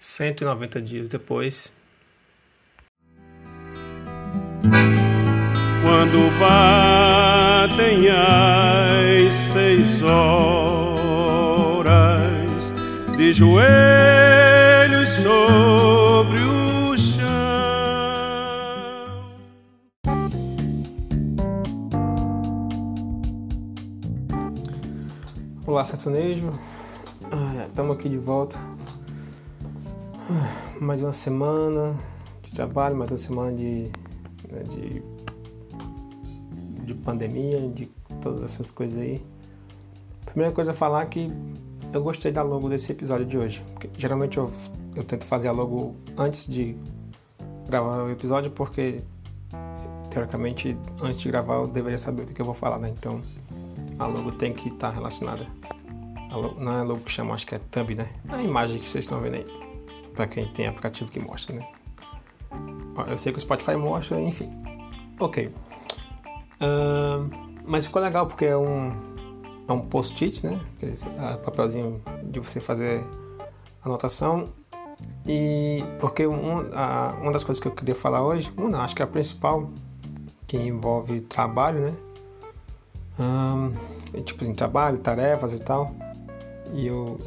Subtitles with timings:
[0.00, 1.70] 190 dias depois.
[5.82, 10.80] Quando batem as seis horas
[13.18, 17.20] de joelhos sobre o chão.
[25.66, 26.58] Olá, sertanejo.
[27.68, 28.69] Estamos aqui de volta.
[30.80, 31.94] Mais uma semana
[32.42, 33.90] de trabalho, mais uma semana de,
[34.48, 35.02] né, de,
[36.84, 37.86] de pandemia, de
[38.20, 39.24] todas essas coisas aí.
[40.24, 41.28] Primeira coisa a falar que
[41.92, 43.64] eu gostei da logo desse episódio de hoje.
[43.72, 44.50] Porque, geralmente eu,
[44.94, 46.76] eu tento fazer a logo antes de
[47.68, 49.02] gravar o episódio, porque
[50.10, 52.92] teoricamente antes de gravar eu deveria saber o que eu vou falar, né?
[52.96, 53.20] Então
[53.98, 55.46] a logo tem que estar relacionada.
[56.30, 58.08] Logo, não é a logo que chama, acho que é thumb, né?
[58.28, 59.59] É a imagem que vocês estão vendo aí.
[60.14, 61.66] Pra quem tem aplicativo que mostra, né?
[63.08, 64.50] Eu sei que o Spotify mostra, enfim.
[65.18, 65.52] Ok.
[66.60, 67.30] Uh,
[67.64, 68.92] mas ficou legal porque é um,
[69.68, 70.60] é um post-it, né?
[70.76, 70.96] Aquele
[71.44, 73.04] papelzinho de você fazer
[73.84, 74.48] anotação.
[75.26, 79.02] E porque um, a, uma das coisas que eu queria falar hoje, uma, acho que
[79.02, 79.70] é a principal,
[80.46, 81.94] que envolve trabalho, né?
[83.18, 83.72] Um,
[84.22, 85.94] tipo assim, trabalho, tarefas e tal.
[86.72, 87.18] E eu,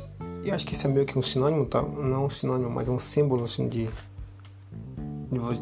[0.49, 1.81] eu acho que isso é meio que um sinônimo, tá?
[1.81, 3.89] não um sinônimo, mas um símbolo assim, de,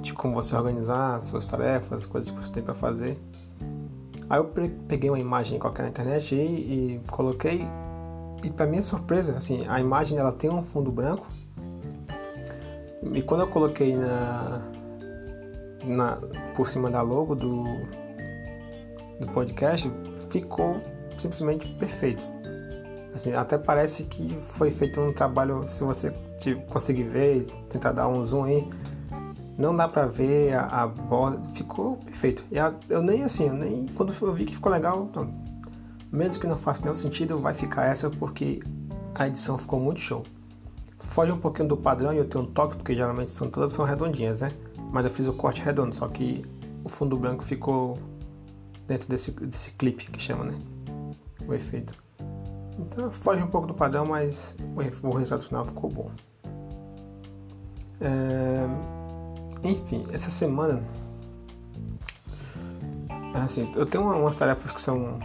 [0.02, 3.18] de, como você organizar as suas tarefas, as coisas que você tem para fazer.
[4.30, 4.46] Aí eu
[4.88, 6.40] peguei uma imagem qualquer na internet e,
[6.96, 7.68] e coloquei
[8.44, 11.28] e para minha surpresa, assim, a imagem ela tem um fundo branco.
[13.14, 14.62] E quando eu coloquei na,
[15.86, 16.18] na
[16.56, 17.64] por cima da logo do,
[19.20, 19.92] do podcast,
[20.30, 20.78] ficou
[21.18, 22.26] simplesmente perfeito.
[23.14, 28.08] Assim, até parece que foi feito um trabalho, se você tipo, conseguir ver, tentar dar
[28.08, 28.70] um zoom aí,
[29.58, 32.44] não dá pra ver a, a borda, ficou perfeito.
[32.50, 35.30] E a, eu nem assim, eu nem quando eu vi que ficou legal, então,
[36.12, 38.60] mesmo que não faça nenhum sentido, vai ficar essa porque
[39.14, 40.24] a edição ficou muito show.
[40.98, 43.86] Foge um pouquinho do padrão e eu tenho um toque, porque geralmente são todas são
[43.86, 44.52] redondinhas, né?
[44.92, 46.44] Mas eu fiz o corte redondo, só que
[46.84, 47.98] o fundo branco ficou
[48.88, 50.60] dentro desse, desse clipe que chama, né?
[51.48, 51.94] O efeito.
[52.80, 56.12] Então foge um pouco do padrão, mas o resultado final ficou bom.
[58.00, 58.66] É,
[59.64, 60.82] enfim, essa semana.
[63.34, 65.20] Assim, eu tenho umas tarefas que são.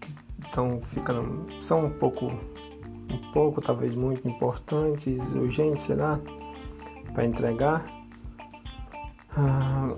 [0.00, 0.12] que
[0.46, 1.46] estão ficando.
[1.62, 2.26] são um pouco.
[2.26, 6.20] um pouco, talvez muito importantes, urgentes, sei lá,
[7.12, 7.84] para entregar.
[9.36, 9.88] Ah,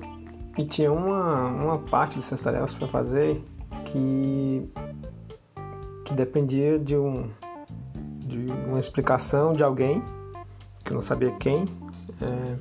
[0.57, 3.45] e tinha uma, uma parte dessas tarefas para fazer
[3.85, 4.71] que
[6.07, 7.29] que dependia de, um,
[8.21, 10.01] de uma explicação de alguém,
[10.85, 11.67] que eu não sabia quem,
[12.23, 12.57] é,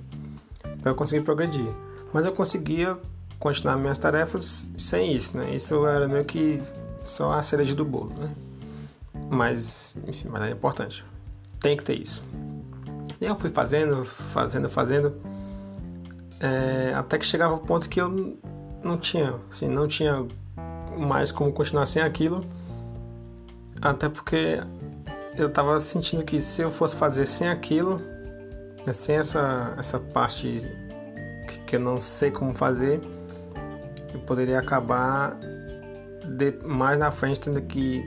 [0.81, 1.67] para eu conseguir progredir.
[2.11, 2.97] Mas eu conseguia
[3.39, 5.53] continuar minhas tarefas sem isso, né?
[5.53, 6.59] Isso era meio que
[7.05, 8.34] só a cereja do bolo, né?
[9.29, 11.05] Mas, enfim, mas é importante.
[11.61, 12.23] Tem que ter isso.
[13.22, 15.16] E eu fui fazendo, fazendo, fazendo,
[16.39, 18.38] é, até que chegava o ponto que eu
[18.84, 20.25] não tinha, assim, não tinha
[20.97, 22.44] mais como continuar sem aquilo
[23.81, 24.61] até porque
[25.37, 28.01] eu tava sentindo que se eu fosse fazer sem aquilo,
[28.85, 30.69] né, sem essa, essa parte
[31.47, 33.01] que, que eu não sei como fazer,
[34.13, 35.37] eu poderia acabar
[36.37, 38.03] de, mais na frente tendo que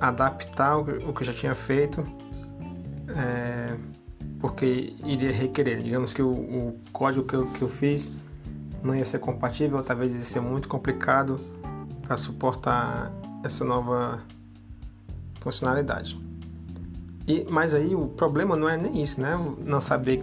[0.00, 2.02] adaptar o, o que eu já tinha feito,
[3.16, 3.76] é,
[4.40, 5.78] porque iria requerer.
[5.78, 8.10] Digamos que o, o código que eu, que eu fiz
[8.82, 11.40] não ia ser compatível, talvez ia ser muito complicado
[12.02, 13.12] para suportar
[13.44, 14.20] essa nova
[15.42, 16.18] funcionalidade.
[17.26, 19.38] E, mas aí o problema não é nem isso, né?
[19.64, 20.20] Não saber,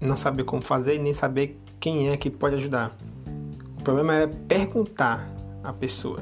[0.00, 2.96] não saber como fazer e nem saber quem é que pode ajudar.
[3.78, 5.28] O problema é perguntar
[5.62, 6.20] à pessoa?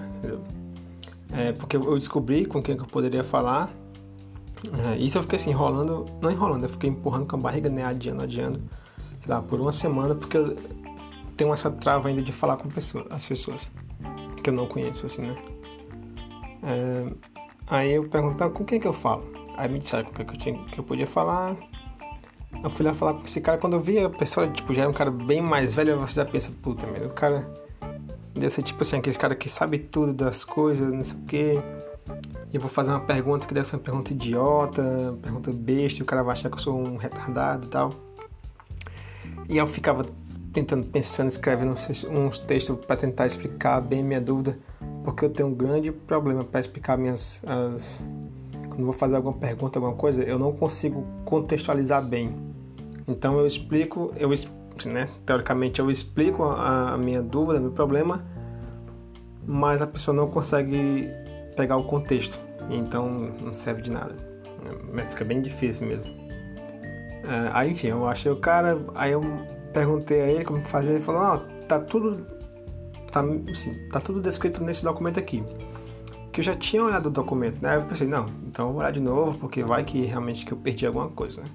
[1.33, 3.71] É, porque eu descobri com quem que eu poderia falar.
[4.93, 7.85] É, isso eu fiquei assim, enrolando, não enrolando, eu fiquei empurrando com a barriga, né?
[7.85, 8.61] Adiando, adiando,
[9.21, 10.57] sei lá, por uma semana, porque eu
[11.37, 13.71] tenho essa trava ainda de falar com pessoas, as pessoas
[14.43, 15.37] que eu não conheço, assim, né?
[16.63, 17.07] É,
[17.71, 19.25] Aí eu perguntava com quem que eu falo.
[19.57, 21.57] Aí me disseram com quem que eu, tinha, que eu podia falar.
[22.63, 23.59] Eu fui lá falar com esse cara.
[23.59, 26.25] Quando eu vi a pessoa, tipo, já era um cara bem mais velho, você já
[26.25, 27.47] pensa, puta, meu, o cara
[28.35, 31.63] deve ser tipo assim, aquele cara que sabe tudo das coisas, não sei o quê.
[32.53, 36.03] E eu vou fazer uma pergunta que deve ser uma pergunta idiota, pergunta besta, e
[36.03, 37.93] o cara vai achar que eu sou um retardado e tal.
[39.49, 40.07] E eu ficava
[40.59, 41.75] tentando, pensando, escrevendo
[42.11, 44.59] uns textos para tentar explicar bem minha dúvida
[45.05, 48.07] porque eu tenho um grande problema para explicar minhas as,
[48.69, 52.35] quando vou fazer alguma pergunta, alguma coisa, eu não consigo contextualizar bem.
[53.07, 54.31] Então eu explico, eu
[54.87, 58.25] né, teoricamente eu explico a, a minha dúvida, meu problema,
[59.47, 61.09] mas a pessoa não consegue
[61.57, 62.39] pegar o contexto.
[62.69, 64.15] Então não serve de nada.
[65.09, 66.11] Fica bem difícil mesmo.
[66.11, 69.23] Uh, aí enfim, eu achei o cara, aí eu
[69.73, 72.27] perguntei a ele como que ele falou, ah, tá tudo.
[73.13, 75.43] Tá, assim, tá tudo descrito nesse documento aqui.
[76.33, 77.71] Que eu já tinha olhado o documento, né?
[77.71, 80.53] Aí eu pensei, não, então eu vou olhar de novo, porque vai que realmente que
[80.53, 81.49] eu perdi alguma coisa, né?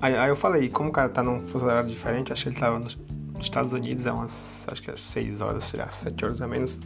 [0.00, 2.56] Aí, aí, eu falei, como o cara tá num fuso horário diferente, acho que ele
[2.56, 2.96] tava nos
[3.40, 6.78] Estados Unidos há umas, acho que é 6 horas, sei lá, 7 horas a menos.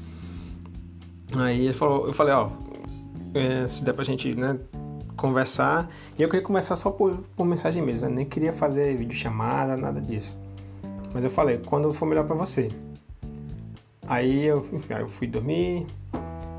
[1.37, 2.49] Aí ele falou, eu falei, ó,
[3.35, 4.59] é, se der pra gente, né,
[5.23, 5.89] conversar.
[6.19, 9.77] E eu queria conversar só por, por mensagem mesmo, eu nem queria fazer vídeo chamada,
[9.77, 10.37] nada disso.
[11.15, 12.69] Mas eu falei, quando for melhor para você.
[14.07, 15.87] Aí eu, enfim, aí eu fui dormir.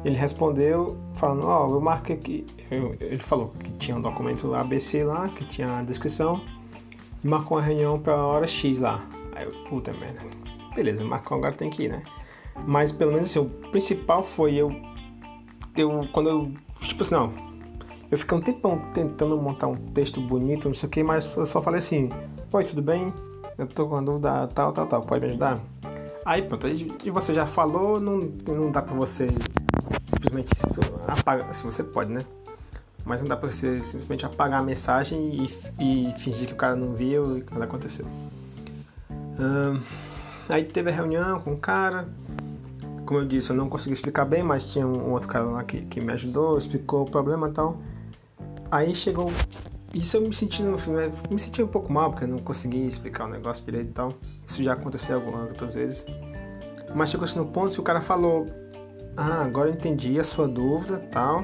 [0.06, 2.46] Ele respondeu falando, ó, oh, eu marquei aqui.
[2.72, 6.42] Eu, ele falou que tinha um documento ABC lá, que tinha a descrição.
[7.22, 9.06] E marcou uma reunião pra hora X lá.
[9.36, 10.22] Aí eu, puta merda.
[10.76, 12.04] Beleza, marcou agora tem que ir, né?
[12.66, 14.74] Mas pelo menos assim, o principal foi eu.
[15.76, 16.08] Eu.
[16.12, 16.52] Quando eu.
[16.82, 17.53] Tipo assim, não.
[18.14, 21.48] Eu fiquei um tempão tentando montar um texto bonito, não sei o que, mas eu
[21.48, 22.12] só falei assim:
[22.52, 23.12] Oi, tudo bem?
[23.58, 25.60] Eu tô com uma dúvida tal, tal, tal, pode me ajudar?
[26.24, 26.76] Aí pronto, aí
[27.10, 28.18] você já falou, não,
[28.48, 29.30] não dá pra você
[30.12, 30.54] simplesmente
[31.08, 31.50] apagar.
[31.50, 32.24] Assim, você pode, né?
[33.04, 35.48] Mas não dá pra você simplesmente apagar a mensagem
[35.80, 38.06] e, e fingir que o cara não viu e nada aconteceu.
[39.40, 39.82] Hum,
[40.50, 42.08] aí teve a reunião com o cara.
[43.08, 45.82] Como eu disse, eu não consegui explicar bem, mas tinha um outro cara lá que,
[45.86, 47.82] que me ajudou, explicou o problema e tal.
[48.74, 49.32] Aí chegou.
[49.94, 52.88] Isso eu me senti no filme, me senti um pouco mal, porque eu não consegui
[52.88, 54.14] explicar o negócio direito e tal.
[54.48, 56.04] Isso já aconteceu algumas outras vezes.
[56.96, 58.48] Mas chegou assim no ponto que o cara falou:
[59.16, 61.42] Ah, agora eu entendi a sua dúvida tal.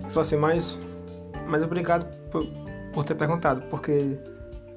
[0.00, 0.78] Ele falou assim, mas.
[1.46, 2.46] Mas obrigado por,
[2.94, 4.18] por ter perguntado, porque.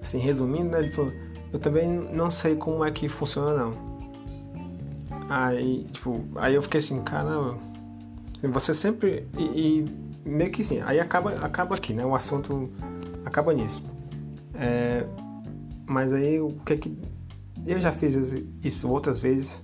[0.02, 1.14] Assim, resumindo, né, ele falou
[1.52, 3.74] eu também não sei como é que funciona não.
[5.30, 7.58] Aí, tipo, aí eu fiquei assim, caramba,
[8.44, 9.28] você sempre.
[9.38, 12.06] E, e, meio que sim, aí acaba, acaba aqui, né?
[12.06, 12.69] O assunto
[13.25, 13.83] acaba nisso.
[14.54, 15.06] É,
[15.88, 16.98] mas aí o que é que.
[17.66, 18.16] Eu já fiz
[18.63, 19.63] isso outras vezes,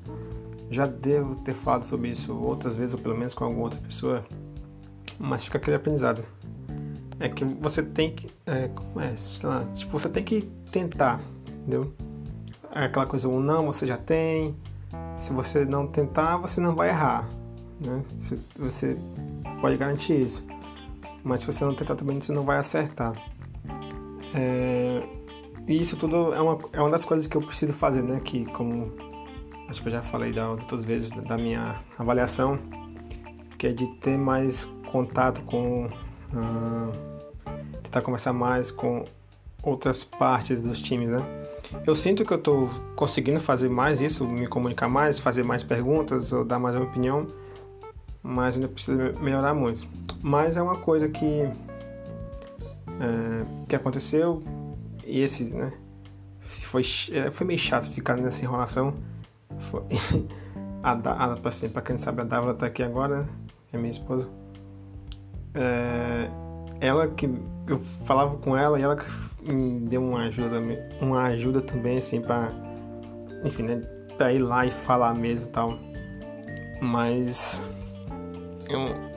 [0.69, 4.25] já devo ter falado sobre isso outras vezes, ou pelo menos com alguma outra pessoa,
[5.17, 6.23] mas fica aquele aprendizado.
[7.19, 8.29] É que você tem que.
[8.45, 9.15] É, como é?
[9.15, 10.41] Sei lá, tipo, você tem que
[10.71, 11.21] tentar
[11.65, 11.91] entendeu?
[12.71, 14.55] É aquela coisa, o não você já tem,
[15.15, 17.27] se você não tentar, você não vai errar,
[17.81, 18.03] né?
[18.57, 18.97] Você
[19.61, 20.45] pode garantir isso,
[21.23, 23.13] mas se você não tentar também, você não vai acertar.
[24.33, 25.01] É,
[25.67, 28.21] e isso tudo é uma, é uma das coisas que eu preciso fazer, né?
[28.23, 28.91] Que, como
[29.67, 32.59] acho que eu já falei da outras vezes da minha avaliação,
[33.57, 35.85] que é de ter mais contato com.
[36.33, 37.15] Uh,
[37.81, 39.03] tentar conversar mais com
[39.63, 41.19] outras partes dos times, né?
[41.85, 46.31] Eu sinto que eu estou conseguindo fazer mais isso, me comunicar mais, fazer mais perguntas
[46.31, 47.25] ou dar mais uma opinião,
[48.25, 49.87] mas ainda precisa melhorar muito.
[50.23, 51.53] Mas é uma coisa que é,
[53.67, 54.41] que aconteceu
[55.05, 55.71] e esse, né?
[56.41, 56.81] Foi,
[57.11, 58.95] é, foi meio chato ficar nessa enrolação.
[59.59, 59.83] Foi,
[60.81, 63.29] a, a, assim, pra quem sabe, a Dávila tá aqui agora,
[63.71, 64.27] é minha esposa.
[65.53, 66.27] É,
[66.81, 67.29] ela que
[67.67, 68.97] eu falava com ela e ela
[69.43, 70.59] me deu uma ajuda,
[70.99, 72.51] uma ajuda também assim para
[73.43, 73.81] enfim, né,
[74.17, 75.77] para ir lá e falar mesmo e tal.
[76.81, 77.61] Mas
[78.69, 79.15] é um,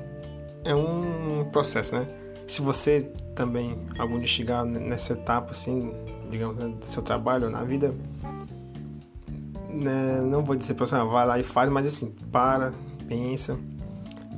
[0.64, 2.06] é um processo, né?
[2.46, 5.92] Se você também algum dia chegar nessa etapa assim,
[6.30, 7.94] digamos, né, do seu trabalho na vida,
[9.68, 12.72] né, não vou dizer para você, ah, vai lá e faz, mas assim, para,
[13.06, 13.58] pensa,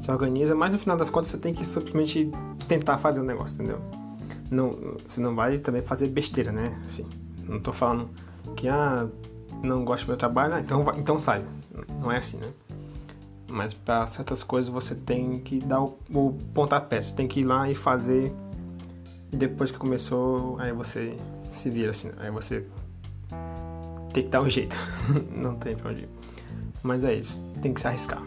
[0.01, 2.31] se organiza, mas no final das contas você tem que simplesmente
[2.69, 3.81] tentar fazer o negócio, entendeu?
[4.51, 6.77] Não, você não vai também fazer besteira, né?
[6.85, 7.07] Assim,
[7.47, 8.09] não tô falando
[8.57, 9.07] que, ah,
[9.63, 11.45] não gosto do meu trabalho, ah, então, então sai.
[12.01, 12.49] Não é assim, né?
[13.51, 17.45] Mas para certas coisas você tem que dar o, o pontapé, você tem que ir
[17.45, 18.33] lá e fazer.
[19.33, 21.17] E depois que começou, aí você
[21.53, 22.65] se vira assim, aí você
[24.13, 24.77] tem que dar um jeito.
[25.31, 26.09] não tem pra onde ir.
[26.83, 28.23] Mas é isso, tem que se arriscar.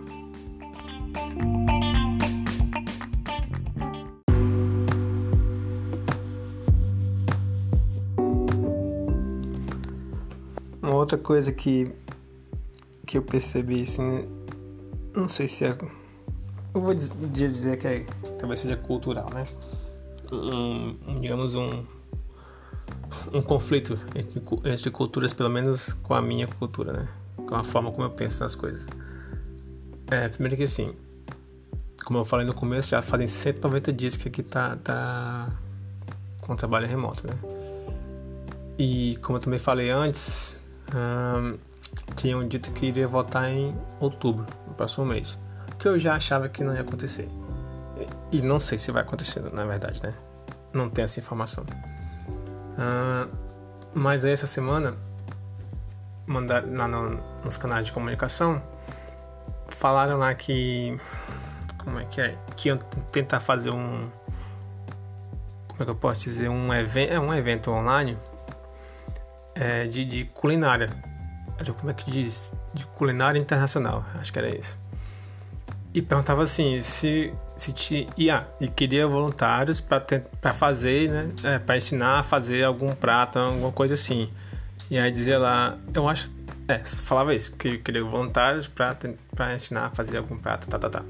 [11.03, 11.91] outra coisa que,
[13.05, 14.25] que eu percebi, assim,
[15.15, 15.77] não sei se é.
[16.73, 18.05] Eu vou dizer que é,
[18.39, 19.47] talvez seja cultural, né?
[20.31, 21.85] Um, digamos, um,
[23.31, 27.07] um conflito entre, entre culturas, pelo menos com a minha cultura, né?
[27.35, 28.87] Com a forma como eu penso nas coisas.
[30.09, 30.95] É, primeiro que assim,
[32.03, 35.51] como eu falei no começo, já fazem 190 dias que aqui tá, tá
[36.41, 37.33] com trabalho remoto, né?
[38.77, 40.55] E como eu também falei antes,
[40.93, 41.57] um,
[42.15, 45.37] tinham dito que iria votar em outubro, no próximo mês.
[45.77, 47.27] Que eu já achava que não ia acontecer.
[48.31, 50.13] E, não sei se vai acontecer, na verdade, né?
[50.73, 51.65] Não tenho essa informação.
[53.93, 54.95] Mas aí essa semana,
[56.25, 58.55] mandar nos canais de comunicação,
[59.69, 60.99] falaram lá que.
[61.77, 62.37] Como é que é?
[62.55, 62.77] Que iam
[63.11, 64.09] tentar fazer um.
[65.67, 66.49] Como é que eu posso dizer?
[66.49, 68.17] Um evento, é um evento online
[69.53, 70.89] é, de, de culinária.
[71.71, 72.51] Como é que diz?
[72.73, 74.77] De culinária internacional, acho que era isso.
[75.93, 81.29] E perguntava assim, se, se te, ia e queria voluntários para fazer, né?
[81.43, 84.31] É, para ensinar a fazer algum prato, alguma coisa assim.
[84.89, 86.31] E aí dizia lá, eu acho,
[86.67, 91.03] é, falava isso, que queria voluntários para ensinar a fazer algum prato, tá, tá, tá.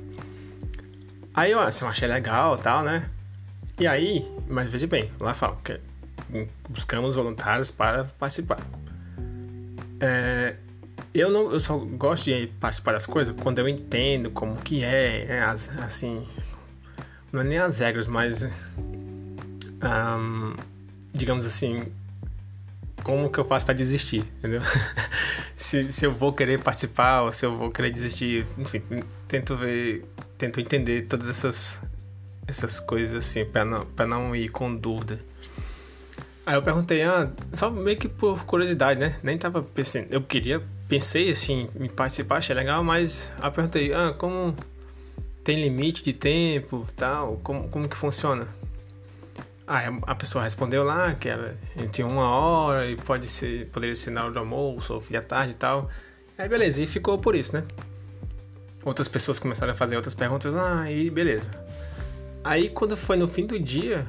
[1.33, 3.09] Aí eu, assim, eu achei legal tal, né?
[3.79, 5.79] E aí, mas veja bem, lá fala que
[6.69, 8.59] buscamos voluntários para participar.
[10.05, 10.57] É,
[11.13, 15.27] eu não, eu só gosto de participar das coisas quando eu entendo como que é,
[15.29, 16.27] é as, assim,
[17.31, 20.53] não é nem as regras, mas um,
[21.13, 21.83] digamos assim,
[23.01, 24.59] como que eu faço para desistir, entendeu?
[25.55, 28.81] se, se eu vou querer participar ou se eu vou querer desistir, enfim,
[29.29, 30.03] tento ver,
[30.37, 31.79] tento entender todas essas
[32.45, 35.17] essas coisas assim, para não, pra não ir com dúvida.
[36.45, 39.17] Aí eu perguntei, ah, só meio que por curiosidade, né?
[39.23, 43.93] Nem tava pensando, eu queria, pensei assim, em participar, achei legal, mas aí eu perguntei,
[43.93, 44.53] ah, como
[45.43, 48.47] tem limite de tempo, tal, como, como que funciona?
[49.65, 54.11] Aí a pessoa respondeu lá que era entre uma hora e pode ser, poderia ser
[54.11, 55.89] na hora do almoço ou fim tarde e tal.
[56.37, 57.63] Aí beleza, e ficou por isso, né?
[58.83, 61.49] Outras pessoas começaram a fazer outras perguntas, ah, e beleza.
[62.43, 64.05] Aí quando foi no fim do dia,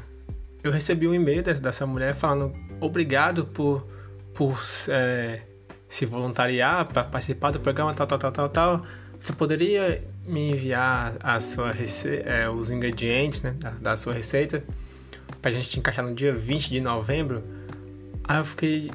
[0.65, 3.87] eu recebi um e-mail dessa mulher falando obrigado por,
[4.33, 5.43] por é,
[5.87, 8.87] se voluntariar para participar do programa tal, tal, tal, tal, tal.
[9.21, 11.73] Você poderia me enviar a sua
[12.25, 14.65] é, os ingredientes né, da, da sua receita
[15.43, 17.45] pra gente encaixar no dia 20 de novembro?
[18.25, 18.91] Aí eu fiquei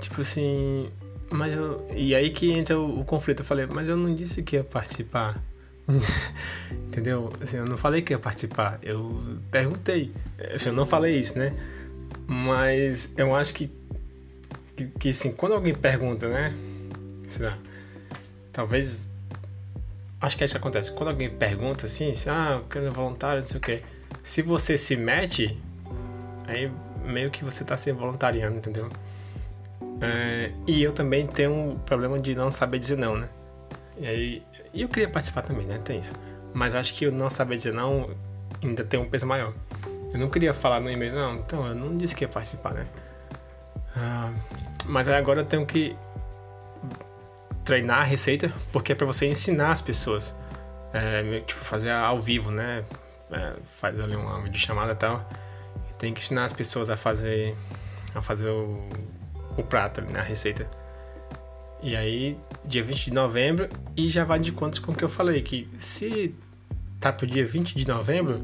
[0.00, 0.90] tipo assim,
[1.30, 3.40] mas eu, e aí que entra o, o conflito.
[3.40, 5.40] Eu falei, mas eu não disse que ia participar.
[6.88, 7.32] Entendeu?
[7.40, 10.12] Assim, eu não falei que ia participar, eu perguntei.
[10.54, 11.54] Assim, eu não falei isso, né?
[12.26, 13.70] Mas eu acho que,
[14.76, 16.54] que, que assim, quando alguém pergunta, né?
[17.28, 17.56] Será?
[18.52, 19.06] Talvez.
[20.20, 20.92] Acho que é isso que acontece.
[20.92, 23.82] Quando alguém pergunta assim, ah, eu quero voluntário, não sei o quê.
[24.24, 25.56] Se você se mete,
[26.46, 26.70] aí
[27.04, 28.88] meio que você tá se voluntariando, entendeu?
[30.00, 33.28] É, e eu também tenho um problema de não saber dizer não, né?
[33.98, 34.42] E aí
[34.76, 35.80] e eu queria participar também, né?
[35.82, 36.12] Tem isso.
[36.52, 38.10] Mas acho que eu não saber dizer não
[38.62, 39.52] ainda tem um peso maior.
[40.12, 42.86] Eu não queria falar no e-mail, não, então eu não disse que ia participar, né?
[43.96, 44.32] Ah,
[44.84, 45.96] mas agora eu tenho que
[47.64, 50.34] treinar a receita, porque é para você ensinar as pessoas.
[50.92, 52.84] É, tipo, fazer ao vivo, né?
[53.30, 55.28] É, faz ali uma videochamada e tal.
[55.90, 57.56] E tem que ensinar as pessoas a fazer
[58.14, 58.88] a fazer o,
[59.56, 60.20] o prato, né?
[60.20, 60.66] A receita.
[61.82, 65.08] E aí, dia 20 de novembro, e já vai de contas com o que eu
[65.08, 66.34] falei, que se
[67.00, 68.40] tá pro dia 20 de novembro,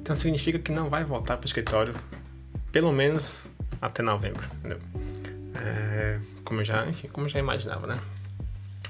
[0.00, 1.94] então significa que não vai voltar pro escritório,
[2.72, 3.36] pelo menos
[3.80, 4.78] até novembro, entendeu?
[5.54, 7.98] É, como já, enfim, como já imaginava, né?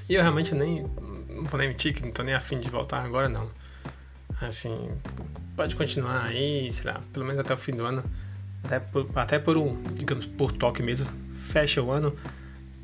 [0.08, 0.86] E eu realmente nem,
[1.28, 3.50] não vou nem mentir que não tô nem afim de voltar agora, não.
[4.40, 4.90] Assim,
[5.56, 8.02] pode continuar aí, sei lá, pelo menos até o fim do ano,
[8.64, 11.06] até por, até por um, digamos, por toque mesmo,
[11.48, 12.16] fecha o ano,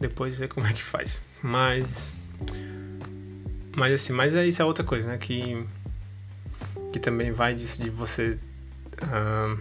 [0.01, 1.21] depois ver como é que faz.
[1.43, 1.89] Mas.
[3.77, 5.19] Mas assim, mas é isso é outra coisa, né?
[5.19, 5.67] Que.
[6.93, 8.39] Que também vai disso de você.
[9.03, 9.59] Uh,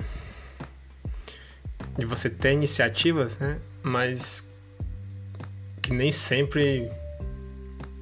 [1.98, 3.60] de você ter iniciativas, né?
[3.84, 4.48] Mas.
[5.82, 6.90] Que nem sempre.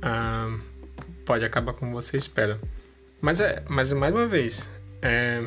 [0.04, 0.60] Uh,
[1.26, 2.60] pode acabar como você espera.
[3.22, 3.64] Mas é.
[3.68, 4.70] Mas mais uma vez.
[5.02, 5.46] É,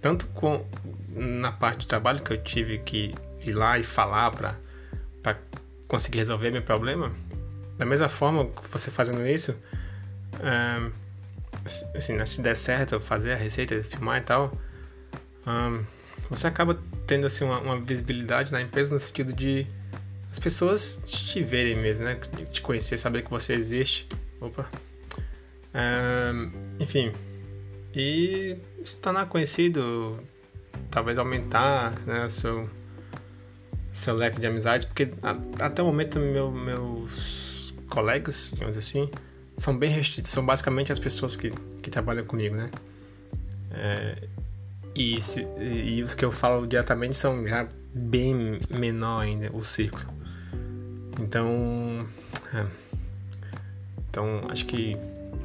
[0.00, 0.64] tanto com,
[1.10, 3.12] na parte de trabalho que eu tive que
[3.44, 4.56] ir lá e falar para
[5.88, 7.10] conseguir resolver meu problema,
[7.76, 9.56] da mesma forma você fazendo isso,
[10.40, 10.92] um,
[11.96, 14.52] assim, né, se der certo fazer a receita, filmar e tal,
[15.46, 15.84] um,
[16.30, 19.66] você acaba tendo assim uma, uma, visibilidade na empresa no sentido de
[20.30, 22.16] as pessoas te verem mesmo, né?
[22.52, 24.06] Te conhecer, saber que você existe.
[24.40, 24.68] Opa.
[25.74, 27.12] Um, enfim.
[27.94, 30.22] E se tornar conhecido,
[30.90, 32.68] talvez aumentar né, seu,
[33.98, 35.36] seu leque de amizades, porque a,
[35.66, 39.10] até o momento meu, meus colegas, digamos assim,
[39.56, 41.50] são bem restritos, são basicamente as pessoas que,
[41.82, 42.70] que trabalham comigo, né?
[43.72, 44.28] É,
[44.94, 50.12] e, se, e os que eu falo diretamente são já bem menor ainda, o círculo.
[51.20, 52.06] Então,
[52.54, 52.66] é,
[54.08, 54.96] então acho que,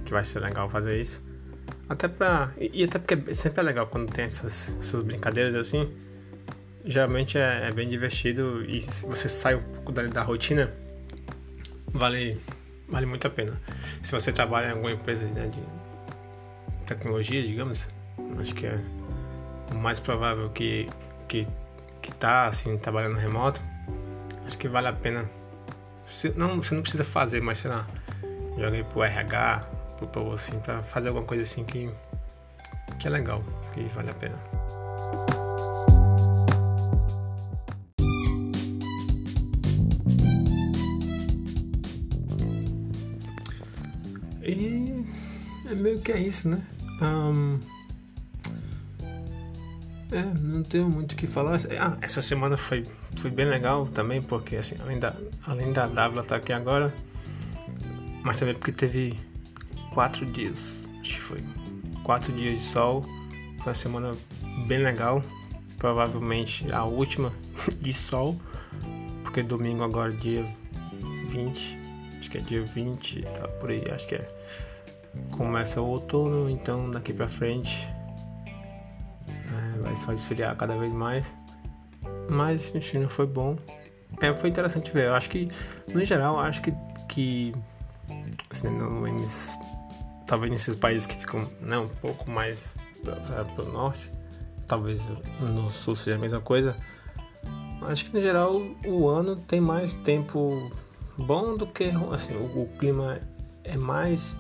[0.05, 1.23] que vai ser legal fazer isso.
[1.89, 2.51] Até pra.
[2.57, 5.91] E, até porque sempre é legal quando tem essas, essas brincadeiras assim.
[6.85, 10.73] Geralmente é, é bem divertido e se você sai um pouco da, da rotina,
[11.87, 12.41] vale,
[12.89, 13.59] vale muito a pena.
[14.01, 15.63] Se você trabalha em alguma empresa né, de
[16.85, 17.87] tecnologia, digamos,
[18.41, 18.77] acho que é
[19.71, 20.89] o mais provável que,
[21.29, 21.47] que,
[22.01, 23.61] que tá assim, trabalhando remoto,
[24.45, 25.29] acho que vale a pena.
[26.05, 27.87] Você não, você não precisa fazer, mas sei lá,
[28.59, 29.59] joguei pro RH,
[29.97, 31.89] pro povo assim, pra fazer alguma coisa assim que,
[32.99, 33.41] que é legal,
[33.73, 34.62] que vale a pena.
[46.03, 46.61] Que é isso, né?
[47.01, 47.59] Um,
[50.11, 51.57] é, não tenho muito o que falar.
[51.79, 52.85] Ah, essa semana foi,
[53.17, 55.13] foi bem legal também, porque assim, além da,
[55.45, 56.93] além da Dávila estar tá aqui agora,
[58.23, 59.17] mas também porque teve
[59.93, 61.43] quatro dias, acho que foi
[62.03, 63.03] quatro dias de sol.
[63.59, 64.11] Foi uma semana
[64.67, 65.23] bem legal,
[65.77, 67.31] provavelmente a última
[67.81, 68.39] de sol,
[69.23, 70.45] porque domingo agora dia
[71.29, 71.83] 20
[72.23, 74.29] acho que é dia 20, tá por aí, acho que é.
[75.31, 77.87] Começa o outono, então daqui pra frente
[79.27, 81.25] é, vai só esfriar cada vez mais.
[82.29, 83.57] Mas enfim, não foi bom.
[84.21, 85.07] É, foi interessante ver.
[85.07, 85.49] Eu acho que,
[85.93, 86.73] no geral, acho que,
[87.09, 87.53] que
[88.49, 89.57] assim, no, eles,
[90.25, 94.11] talvez nesses países que ficam né, um pouco mais para o norte,
[94.67, 95.07] talvez
[95.39, 96.75] no sul seja a mesma coisa.
[97.83, 100.71] Acho que no geral o ano tem mais tempo
[101.17, 103.19] bom do que assim, o, o clima
[103.63, 104.39] é mais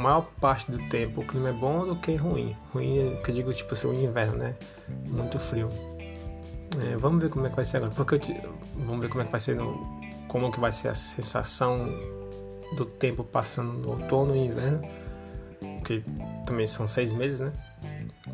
[0.00, 2.56] maior parte do tempo o clima é bom do que ruim.
[2.72, 4.54] Ruim, que eu digo, tipo assim, o inverno, né?
[5.08, 5.68] Muito frio.
[6.82, 7.92] É, vamos ver como é que vai ser agora.
[7.92, 8.40] Porque te,
[8.74, 9.80] vamos ver como é que vai ser no,
[10.28, 11.86] como que vai ser a sensação
[12.76, 14.82] do tempo passando no outono e inverno.
[15.84, 16.02] Que
[16.46, 17.52] também são seis meses, né?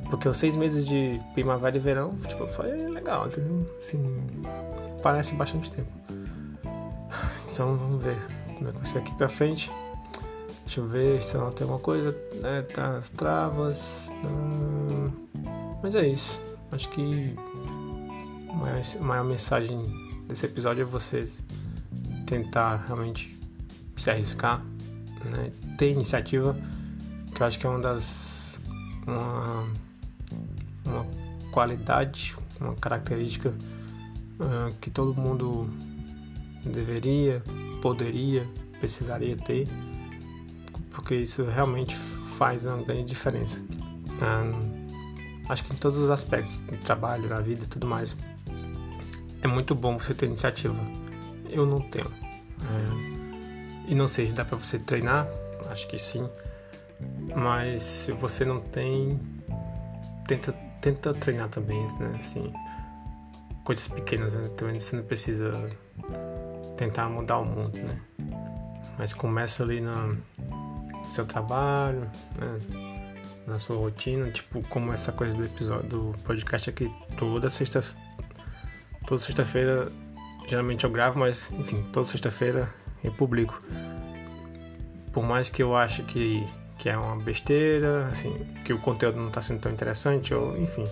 [0.08, 3.66] Porque os seis meses de primavera e verão, tipo, foi legal, entendeu?
[3.78, 4.02] Assim,
[5.02, 5.90] parece bastante tempo.
[7.50, 8.16] Então vamos ver
[8.56, 9.70] como é que vai ser aqui pra frente.
[10.70, 12.16] Deixa eu ver se não tem alguma coisa.
[12.34, 12.62] Né?
[12.62, 14.08] Tá as travas.
[14.24, 15.10] Hum...
[15.82, 16.38] Mas é isso.
[16.70, 17.34] Acho que
[18.48, 19.82] a maior mensagem
[20.28, 21.28] desse episódio é você
[22.24, 23.36] tentar realmente
[23.96, 24.64] se arriscar,
[25.24, 25.50] né?
[25.76, 26.56] ter iniciativa,
[27.34, 28.60] que eu acho que é uma das
[29.08, 29.66] uma,
[30.84, 31.06] uma
[31.50, 35.68] qualidade, uma característica uh, que todo mundo
[36.64, 37.42] deveria,
[37.82, 38.46] poderia,
[38.78, 39.66] precisaria ter,
[41.00, 43.62] porque isso realmente faz uma grande diferença.
[44.20, 48.14] Um, acho que em todos os aspectos, no trabalho, na vida e tudo mais,
[49.42, 50.78] é muito bom você ter iniciativa.
[51.48, 52.06] Eu não tenho.
[52.06, 55.26] É, e não sei se dá para você treinar,
[55.70, 56.28] acho que sim.
[57.34, 59.18] Mas se você não tem,
[60.28, 62.12] tenta, tenta treinar também, né?
[62.20, 62.52] Assim,
[63.64, 64.48] coisas pequenas, né?
[64.50, 65.50] Também você não precisa
[66.76, 67.98] tentar mudar o mundo, né?
[68.98, 70.18] Mas começa ali no
[71.08, 72.08] seu trabalho,
[72.38, 72.58] né?
[73.46, 77.82] na sua rotina, tipo como essa coisa do episódio do podcast aqui toda sexta
[79.06, 79.90] toda sexta-feira
[80.50, 82.68] geralmente eu gravo, mas enfim, toda sexta-feira
[83.04, 83.62] eu publico.
[85.12, 86.44] Por mais que eu ache que,
[86.76, 88.34] que é uma besteira, assim,
[88.64, 90.84] que o conteúdo não está sendo tão interessante, ou enfim,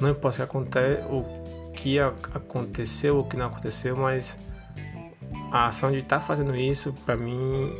[0.00, 4.36] não importa o que, acontece, o que aconteceu ou o que não aconteceu, mas
[5.52, 7.72] a ação de estar tá fazendo isso, para mim,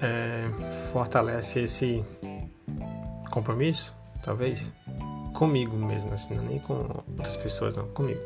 [0.00, 0.48] é,
[0.92, 2.04] fortalece esse
[3.30, 4.72] compromisso, talvez,
[5.34, 8.20] comigo mesmo, assim, não nem com outras pessoas, não, comigo.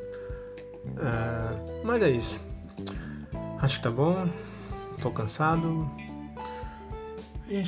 [0.99, 2.41] É, mas é isso.
[3.61, 4.29] Acho que tá bom.
[5.03, 5.91] Tô cansado.
[7.49, 7.63] E é.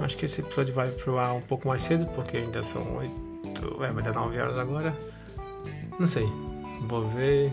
[0.00, 3.84] Acho que esse episódio vai pro ar um pouco mais cedo, porque ainda são 8.
[3.84, 4.96] É, vai dar 9 horas agora.
[5.98, 6.26] Não sei.
[6.82, 7.52] Vou ver.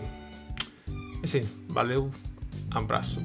[1.22, 1.48] É aí.
[1.68, 2.10] Valeu.
[2.70, 3.20] Abraço.